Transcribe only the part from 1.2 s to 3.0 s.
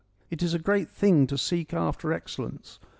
to seek after excellence.